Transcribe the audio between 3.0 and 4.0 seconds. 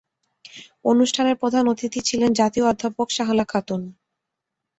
Shahla Khatun.